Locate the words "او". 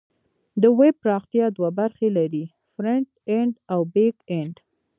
3.73-3.79